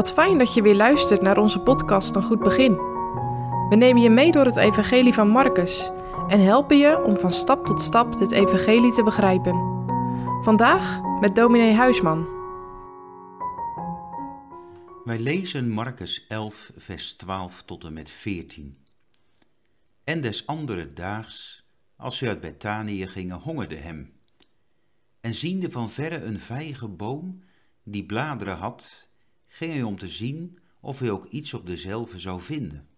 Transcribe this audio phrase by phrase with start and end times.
[0.00, 2.76] Wat fijn dat je weer luistert naar onze podcast Een Goed Begin.
[3.68, 5.90] We nemen je mee door het Evangelie van Marcus
[6.28, 9.54] en helpen je om van stap tot stap dit Evangelie te begrijpen.
[10.42, 12.28] Vandaag met dominee Huisman.
[15.04, 18.78] Wij lezen Marcus 11, vers 12 tot en met 14.
[20.04, 24.12] En des andere daags, als ze uit Betanië gingen, hongerde hem.
[25.20, 27.38] En ziende van verre een vijgenboom
[27.82, 29.08] die bladeren had,
[29.52, 32.88] ging hij om te zien of hij ook iets op dezelfde zou vinden.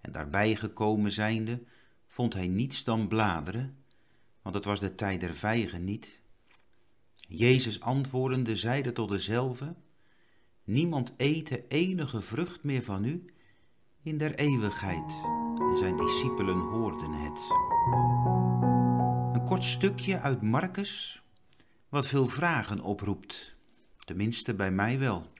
[0.00, 1.62] En daarbij gekomen zijnde,
[2.06, 3.74] vond hij niets dan bladeren,
[4.42, 6.20] want het was de tijd der vijgen niet.
[7.28, 9.74] Jezus antwoordende zeide tot dezelfde,
[10.66, 13.24] Niemand eten enige vrucht meer van u
[14.02, 15.12] in der eeuwigheid.
[15.58, 17.38] En zijn discipelen hoorden het.
[19.34, 21.22] Een kort stukje uit Marcus,
[21.88, 23.55] wat veel vragen oproept
[24.06, 25.32] tenminste bij mij wel.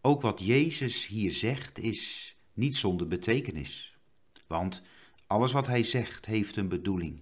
[0.00, 3.96] Ook wat Jezus hier zegt is niet zonder betekenis,
[4.46, 4.82] want
[5.26, 7.20] alles wat hij zegt heeft een bedoeling,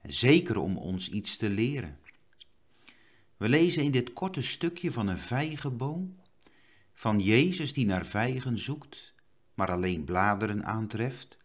[0.00, 1.98] en zeker om ons iets te leren.
[3.36, 6.16] We lezen in dit korte stukje van een vijgenboom,
[6.92, 9.14] van Jezus die naar vijgen zoekt,
[9.54, 11.38] maar alleen bladeren aantreft,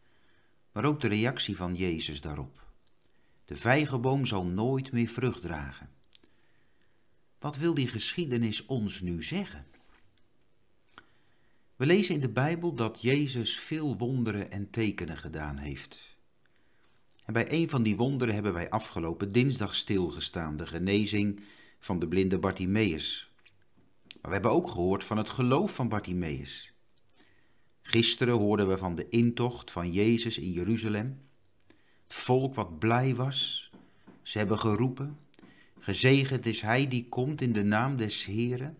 [0.72, 2.67] maar ook de reactie van Jezus daarop.
[3.45, 5.89] De vijgenboom zal nooit meer vrucht dragen.
[7.39, 9.65] Wat wil die geschiedenis ons nu zeggen?
[11.75, 16.17] We lezen in de Bijbel dat Jezus veel wonderen en tekenen gedaan heeft.
[17.25, 21.43] En bij een van die wonderen hebben wij afgelopen dinsdag stilgestaan, de genezing
[21.79, 23.31] van de blinde Bartimaeus.
[24.07, 26.73] Maar we hebben ook gehoord van het geloof van Bartimaeus.
[27.81, 31.21] Gisteren hoorden we van de intocht van Jezus in Jeruzalem.
[32.03, 33.69] Het volk wat blij was.
[34.21, 35.17] Ze hebben geroepen:
[35.80, 38.77] Gezegend is hij die komt in de naam des Heren.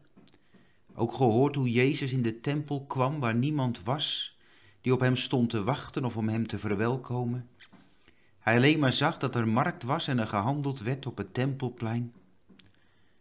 [0.96, 4.38] Ook gehoord hoe Jezus in de tempel kwam waar niemand was
[4.82, 7.50] die op hem stond te wachten of om hem te verwelkomen.
[8.40, 12.14] Hij alleen maar zag dat er markt was en er gehandeld werd op het tempelplein.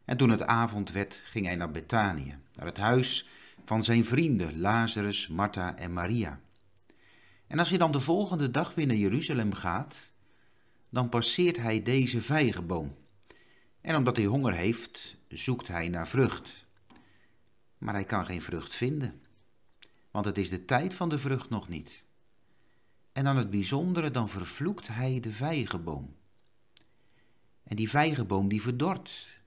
[0.04, 3.28] En toen het avond werd, ging hij naar Betanië, naar het huis
[3.64, 6.40] van zijn vrienden Lazarus, Martha en Maria.
[7.46, 10.12] En als hij dan de volgende dag weer naar Jeruzalem gaat,
[10.90, 12.94] dan passeert hij deze vijgenboom.
[13.88, 16.66] En omdat hij honger heeft, zoekt hij naar vrucht.
[17.78, 19.22] Maar hij kan geen vrucht vinden,
[20.10, 22.04] want het is de tijd van de vrucht nog niet.
[23.12, 26.16] En dan het bijzondere, dan vervloekt hij de vijgenboom.
[27.62, 29.40] En die vijgenboom die verdort.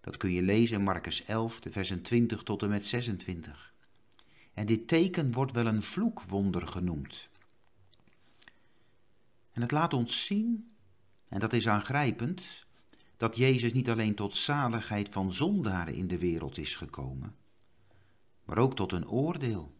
[0.00, 3.74] Dat kun je lezen in Marcus 11, de versen 20 tot en met 26.
[4.54, 7.28] En dit teken wordt wel een vloekwonder genoemd.
[9.52, 10.72] En het laat ons zien,
[11.28, 12.66] en dat is aangrijpend,
[13.18, 17.36] dat Jezus niet alleen tot zaligheid van zondaren in de wereld is gekomen,
[18.44, 19.76] maar ook tot een oordeel.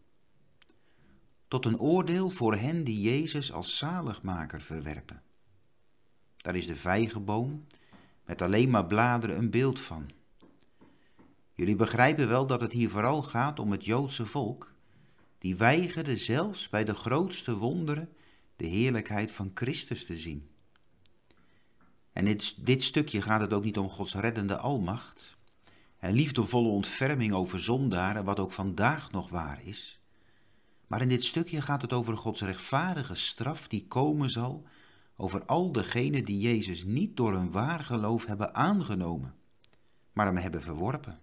[1.47, 5.21] Tot een oordeel voor hen die Jezus als zaligmaker verwerpen.
[6.37, 7.65] Daar is de vijgenboom
[8.25, 10.09] met alleen maar bladeren een beeld van.
[11.53, 14.73] Jullie begrijpen wel dat het hier vooral gaat om het Joodse volk,
[15.37, 18.09] die weigerde zelfs bij de grootste wonderen
[18.55, 20.49] de heerlijkheid van Christus te zien.
[22.13, 25.37] En dit, dit stukje gaat het ook niet om Gods reddende almacht
[25.97, 29.99] en liefdevolle ontferming over zondaren, wat ook vandaag nog waar is.
[30.87, 34.65] Maar in dit stukje gaat het over Gods rechtvaardige straf die komen zal
[35.15, 39.35] over al degenen die Jezus niet door een waar geloof hebben aangenomen,
[40.13, 41.19] maar hem hebben verworpen.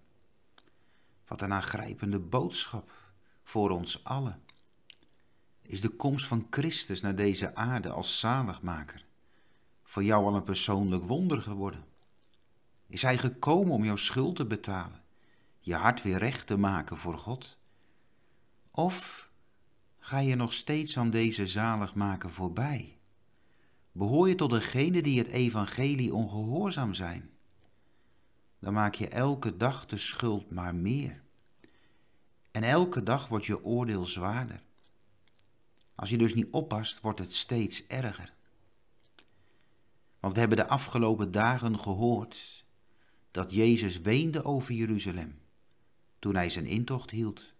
[1.27, 2.91] Wat een aangrijpende boodschap
[3.43, 4.41] voor ons allen.
[5.61, 9.06] Is de komst van Christus naar deze aarde als zaligmaker
[9.87, 11.85] voor jou al een persoonlijk wonder geworden?
[12.87, 15.03] Is Hij gekomen om jouw schuld te betalen,
[15.59, 17.57] je hart weer recht te maken voor God?
[18.71, 19.29] Of
[19.99, 22.97] ga je nog steeds aan deze zaligmaker voorbij?
[23.91, 27.29] Behoor je tot degenen die het evangelie ongehoorzaam zijn?
[28.59, 31.21] Dan maak je elke dag de schuld maar meer.
[32.51, 34.61] En elke dag wordt je oordeel zwaarder.
[35.95, 38.35] Als je dus niet oppast, wordt het steeds erger.
[40.19, 42.65] Want we hebben de afgelopen dagen gehoord
[43.31, 45.39] dat Jezus weende over Jeruzalem
[46.19, 47.53] toen hij zijn intocht hield.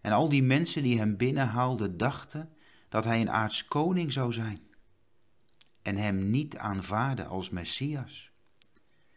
[0.00, 2.52] En al die mensen die hem binnenhaalden dachten
[2.88, 4.60] dat hij een aards koning zou zijn
[5.82, 8.30] en hem niet aanvaarden als Messias,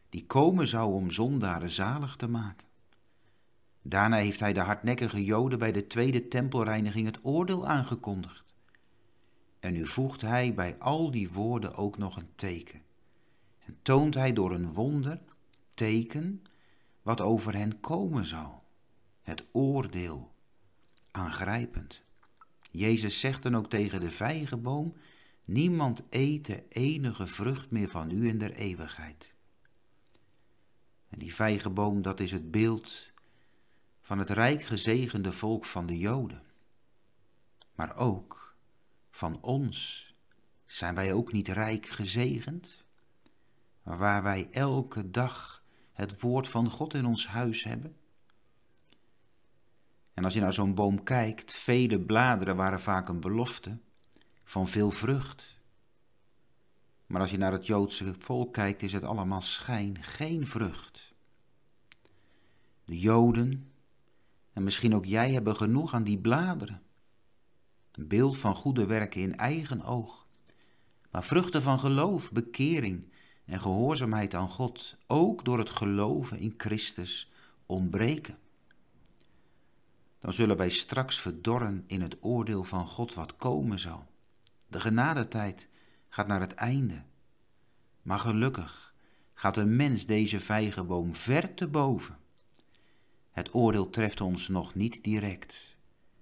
[0.09, 2.67] die komen zou om zondaren zalig te maken.
[3.81, 8.46] Daarna heeft hij de hardnekkige Joden bij de tweede tempelreiniging het oordeel aangekondigd.
[9.59, 12.81] En nu voegt hij bij al die woorden ook nog een teken.
[13.65, 15.19] En toont hij door een wonder,
[15.73, 16.43] teken,
[17.01, 18.65] wat over hen komen zal.
[19.21, 20.31] het oordeel
[21.11, 22.03] aangrijpend.
[22.71, 24.93] Jezus zegt dan ook tegen de vijgenboom:
[25.45, 29.33] Niemand eet enige vrucht meer van u in der eeuwigheid.
[31.09, 33.11] En die vijgenboom, dat is het beeld
[34.01, 36.43] van het rijk gezegende volk van de Joden.
[37.75, 38.46] Maar ook
[39.17, 40.07] van ons
[40.65, 42.85] zijn wij ook niet rijk gezegend,
[43.83, 47.95] waar wij elke dag het woord van God in ons huis hebben?
[50.13, 53.77] En als je naar zo'n boom kijkt, vele bladeren waren vaak een belofte
[54.43, 55.59] van veel vrucht.
[57.05, 61.13] Maar als je naar het Joodse volk kijkt, is het allemaal schijn, geen vrucht.
[62.85, 63.71] De Joden,
[64.53, 66.81] en misschien ook jij, hebben genoeg aan die bladeren.
[67.97, 70.27] Beeld van goede werken in eigen oog.
[71.11, 73.11] Maar vruchten van geloof, bekering
[73.45, 77.31] en gehoorzaamheid aan God, ook door het geloven in Christus,
[77.65, 78.37] ontbreken
[80.27, 84.05] dan zullen wij straks verdorren in het oordeel van God wat komen zal.
[84.67, 85.67] De genadetijd
[86.09, 87.03] gaat naar het einde.
[88.01, 88.93] Maar gelukkig
[89.33, 92.17] gaat een mens deze vijgenboom ver te boven.
[93.31, 95.76] Het oordeel treft ons nog niet direct.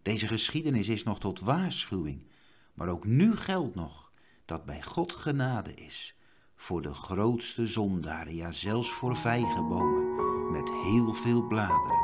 [0.05, 2.27] Deze geschiedenis is nog tot waarschuwing,
[2.73, 4.11] maar ook nu geldt nog
[4.45, 6.17] dat bij God genade is
[6.55, 10.15] voor de grootste zondaren, ja zelfs voor vijgenbomen
[10.51, 11.99] met heel veel bladeren.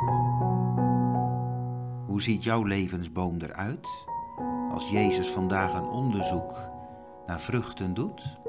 [2.06, 3.88] Hoe ziet jouw levensboom eruit
[4.72, 6.70] als Jezus vandaag een onderzoek
[7.26, 8.40] naar vruchten doet?